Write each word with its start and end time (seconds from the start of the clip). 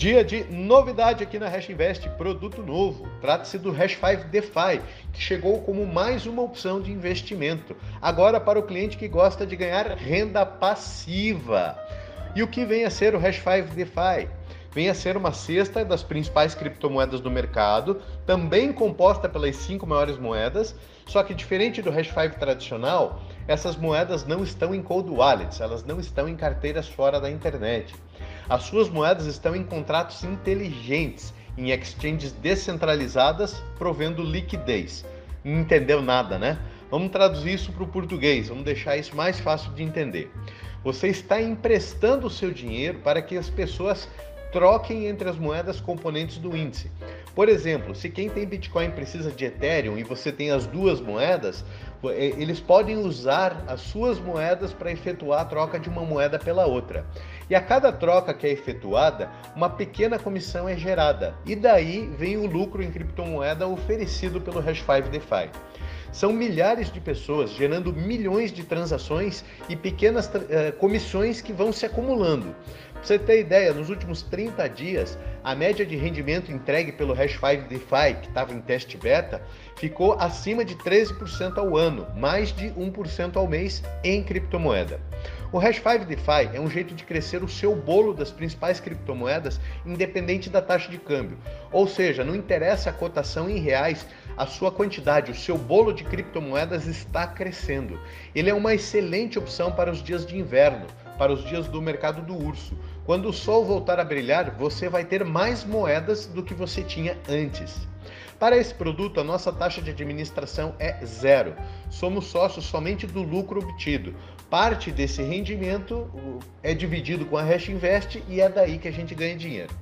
Dia 0.00 0.24
de 0.24 0.44
novidade 0.44 1.22
aqui 1.22 1.38
na 1.38 1.46
Hash 1.46 1.68
Invest, 1.68 2.08
produto 2.16 2.62
novo. 2.62 3.06
Trata-se 3.20 3.58
do 3.58 3.70
Hash 3.70 3.98
5 4.00 4.28
DeFi, 4.30 4.80
que 5.12 5.20
chegou 5.20 5.60
como 5.60 5.84
mais 5.86 6.24
uma 6.24 6.40
opção 6.40 6.80
de 6.80 6.90
investimento. 6.90 7.76
Agora 8.00 8.40
para 8.40 8.58
o 8.58 8.62
cliente 8.62 8.96
que 8.96 9.06
gosta 9.06 9.46
de 9.46 9.54
ganhar 9.56 9.86
renda 9.98 10.46
passiva. 10.46 11.78
E 12.34 12.42
o 12.42 12.48
que 12.48 12.64
vem 12.64 12.86
a 12.86 12.90
ser 12.90 13.14
o 13.14 13.18
Hash 13.18 13.42
5 13.44 13.74
DeFi? 13.74 14.26
Vem 14.72 14.88
a 14.88 14.94
ser 14.94 15.16
uma 15.16 15.32
cesta 15.32 15.84
das 15.84 16.04
principais 16.04 16.54
criptomoedas 16.54 17.20
do 17.20 17.30
mercado, 17.30 18.00
também 18.24 18.72
composta 18.72 19.28
pelas 19.28 19.56
cinco 19.56 19.84
maiores 19.84 20.16
moedas, 20.16 20.76
só 21.06 21.24
que 21.24 21.34
diferente 21.34 21.82
do 21.82 21.90
Hash 21.90 22.08
5 22.08 22.38
tradicional, 22.38 23.20
essas 23.48 23.76
moedas 23.76 24.24
não 24.24 24.44
estão 24.44 24.72
em 24.72 24.80
cold 24.80 25.10
wallets, 25.10 25.60
elas 25.60 25.84
não 25.84 25.98
estão 25.98 26.28
em 26.28 26.36
carteiras 26.36 26.86
fora 26.86 27.20
da 27.20 27.28
internet. 27.28 27.92
As 28.48 28.62
suas 28.62 28.88
moedas 28.88 29.26
estão 29.26 29.56
em 29.56 29.64
contratos 29.64 30.22
inteligentes, 30.22 31.34
em 31.58 31.70
exchanges 31.72 32.30
descentralizadas, 32.30 33.60
provendo 33.76 34.22
liquidez. 34.22 35.04
Não 35.42 35.62
entendeu 35.62 36.00
nada, 36.00 36.38
né? 36.38 36.58
Vamos 36.90 37.10
traduzir 37.10 37.54
isso 37.54 37.72
para 37.72 37.82
o 37.82 37.88
português, 37.88 38.48
vamos 38.48 38.64
deixar 38.64 38.96
isso 38.96 39.16
mais 39.16 39.40
fácil 39.40 39.72
de 39.72 39.82
entender. 39.82 40.32
Você 40.84 41.08
está 41.08 41.40
emprestando 41.40 42.28
o 42.28 42.30
seu 42.30 42.52
dinheiro 42.52 43.00
para 43.00 43.20
que 43.20 43.36
as 43.36 43.50
pessoas 43.50 44.08
troquem 44.52 45.06
entre 45.06 45.28
as 45.28 45.36
moedas 45.36 45.80
componentes 45.80 46.38
do 46.38 46.56
índice. 46.56 46.90
Por 47.34 47.48
exemplo, 47.48 47.94
se 47.94 48.08
quem 48.08 48.28
tem 48.28 48.46
Bitcoin 48.46 48.90
precisa 48.90 49.30
de 49.30 49.44
Ethereum 49.44 49.96
e 49.96 50.02
você 50.02 50.32
tem 50.32 50.50
as 50.50 50.66
duas 50.66 51.00
moedas, 51.00 51.64
é, 52.04 52.26
eles 52.36 52.58
podem 52.58 52.96
usar 52.96 53.64
as 53.68 53.80
suas 53.80 54.18
moedas 54.18 54.72
para 54.72 54.90
efetuar 54.90 55.42
a 55.42 55.44
troca 55.44 55.78
de 55.78 55.88
uma 55.88 56.02
moeda 56.02 56.38
pela 56.38 56.66
outra. 56.66 57.06
E 57.48 57.54
a 57.54 57.60
cada 57.60 57.92
troca 57.92 58.34
que 58.34 58.46
é 58.46 58.50
efetuada, 58.50 59.30
uma 59.54 59.70
pequena 59.70 60.18
comissão 60.18 60.68
é 60.68 60.76
gerada. 60.76 61.34
E 61.46 61.54
daí 61.54 62.08
vem 62.18 62.36
o 62.36 62.46
lucro 62.46 62.82
em 62.82 62.90
criptomoeda 62.90 63.66
oferecido 63.66 64.40
pelo 64.40 64.62
Hash5 64.62 65.08
DeFi. 65.10 65.50
São 66.12 66.32
milhares 66.32 66.92
de 66.92 67.00
pessoas 67.00 67.50
gerando 67.50 67.92
milhões 67.92 68.52
de 68.52 68.64
transações 68.64 69.44
e 69.68 69.76
pequenas 69.76 70.26
uh, 70.26 70.72
comissões 70.78 71.40
que 71.40 71.52
vão 71.52 71.72
se 71.72 71.86
acumulando. 71.86 72.54
Pra 73.00 73.04
você 73.04 73.18
ter 73.18 73.40
ideia, 73.40 73.72
nos 73.72 73.88
últimos 73.88 74.20
30 74.22 74.68
dias, 74.68 75.18
a 75.42 75.54
média 75.54 75.86
de 75.86 75.96
rendimento 75.96 76.52
entregue 76.52 76.92
pelo 76.92 77.14
Hash5 77.14 77.66
DeFi, 77.66 78.20
que 78.20 78.28
estava 78.28 78.52
em 78.52 78.60
teste 78.60 78.98
beta, 78.98 79.40
ficou 79.76 80.12
acima 80.20 80.64
de 80.64 80.74
13% 80.76 81.56
ao 81.56 81.78
ano, 81.78 82.06
mais 82.14 82.52
de 82.52 82.68
1% 82.72 83.36
ao 83.36 83.46
mês 83.46 83.82
em 84.04 84.22
criptomoeda. 84.22 85.00
O 85.52 85.58
Hash5 85.58 86.04
DeFi 86.04 86.54
é 86.54 86.60
um 86.60 86.70
jeito 86.70 86.94
de 86.94 87.02
crescer 87.02 87.42
o 87.42 87.48
seu 87.48 87.74
bolo 87.74 88.12
das 88.12 88.30
principais 88.30 88.78
criptomoedas 88.78 89.58
independente 89.84 90.48
da 90.48 90.62
taxa 90.62 90.90
de 90.90 90.98
câmbio. 90.98 91.38
Ou 91.72 91.88
seja, 91.88 92.22
não 92.22 92.36
interessa 92.36 92.90
a 92.90 92.92
cotação 92.92 93.50
em 93.50 93.58
reais, 93.58 94.06
a 94.36 94.46
sua 94.46 94.70
quantidade, 94.70 95.30
o 95.30 95.34
seu 95.34 95.56
bolo 95.56 95.92
de 95.92 96.04
criptomoedas 96.04 96.86
está 96.86 97.26
crescendo. 97.26 97.98
Ele 98.34 98.50
é 98.50 98.54
uma 98.54 98.74
excelente 98.74 99.38
opção 99.38 99.72
para 99.72 99.90
os 99.90 100.02
dias 100.02 100.24
de 100.26 100.38
inverno, 100.38 100.86
para 101.18 101.32
os 101.32 101.44
dias 101.44 101.68
do 101.68 101.82
mercado 101.82 102.22
do 102.22 102.34
urso. 102.34 102.74
Quando 103.04 103.28
o 103.28 103.32
sol 103.32 103.64
voltar 103.64 103.98
a 103.98 104.04
brilhar, 104.04 104.52
você 104.56 104.88
vai 104.88 105.04
ter 105.04 105.24
mais 105.24 105.64
moedas 105.64 106.26
do 106.26 106.42
que 106.42 106.54
você 106.54 106.82
tinha 106.82 107.16
antes. 107.28 107.86
Para 108.38 108.56
esse 108.56 108.72
produto, 108.72 109.20
a 109.20 109.24
nossa 109.24 109.52
taxa 109.52 109.82
de 109.82 109.90
administração 109.90 110.74
é 110.78 111.04
zero. 111.04 111.54
Somos 111.90 112.24
sócios 112.26 112.64
somente 112.64 113.06
do 113.06 113.22
lucro 113.22 113.60
obtido. 113.60 114.14
Parte 114.48 114.90
desse 114.90 115.22
rendimento 115.22 116.10
é 116.62 116.72
dividido 116.72 117.26
com 117.26 117.36
a 117.36 117.42
Hash 117.42 117.68
Invest 117.68 118.22
e 118.26 118.40
é 118.40 118.48
daí 118.48 118.78
que 118.78 118.88
a 118.88 118.92
gente 118.92 119.14
ganha 119.14 119.36
dinheiro. 119.36 119.74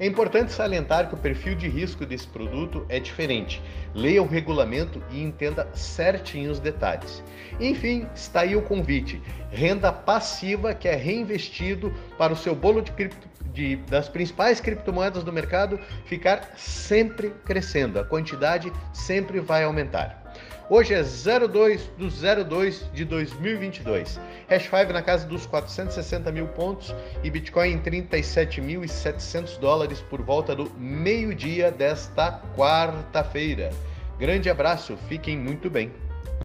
É 0.00 0.06
importante 0.06 0.50
salientar 0.50 1.08
que 1.08 1.14
o 1.14 1.18
perfil 1.18 1.54
de 1.54 1.68
risco 1.68 2.06
desse 2.06 2.26
produto 2.26 2.86
é 2.88 2.98
diferente. 2.98 3.62
Leia 3.94 4.22
o 4.22 4.26
regulamento 4.26 5.02
e 5.10 5.22
entenda 5.22 5.68
certinho 5.74 6.50
os 6.50 6.58
detalhes. 6.58 7.22
Enfim, 7.60 8.08
está 8.14 8.40
aí 8.40 8.56
o 8.56 8.62
convite: 8.62 9.20
renda 9.50 9.92
passiva 9.92 10.72
que 10.72 10.88
é 10.88 10.96
reinvestido 10.96 11.92
para 12.16 12.32
o 12.32 12.36
seu 12.36 12.54
bolo 12.54 12.80
de, 12.80 12.90
cripto, 12.92 13.28
de 13.52 13.76
das 13.76 14.08
principais 14.08 14.58
criptomoedas 14.58 15.22
do 15.22 15.30
mercado 15.30 15.78
ficar 16.06 16.54
sempre 16.56 17.28
crescendo. 17.44 18.00
A 18.00 18.04
quantidade 18.04 18.72
sempre 18.94 19.38
vai 19.38 19.64
aumentar. 19.64 20.29
Hoje 20.70 20.94
é 20.94 21.02
02 21.02 21.90
do 21.98 22.08
02 22.08 22.88
de 22.94 23.04
2022. 23.04 24.20
Hash 24.48 24.62
5 24.70 24.92
na 24.92 25.02
casa 25.02 25.26
dos 25.26 25.44
460 25.44 26.30
mil 26.30 26.46
pontos 26.46 26.94
e 27.24 27.28
Bitcoin 27.28 27.72
em 27.72 27.78
37.700 27.80 29.58
dólares 29.58 30.00
por 30.00 30.22
volta 30.22 30.54
do 30.54 30.70
meio-dia 30.78 31.72
desta 31.72 32.40
quarta-feira. 32.56 33.70
Grande 34.16 34.48
abraço, 34.48 34.96
fiquem 35.08 35.36
muito 35.36 35.68
bem. 35.68 35.90